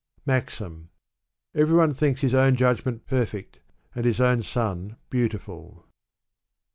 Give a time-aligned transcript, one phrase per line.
[0.25, 0.89] MAXIM.
[1.53, 3.59] Every one thinks his own judgment perfect,
[3.93, 5.85] and his own son beautiful.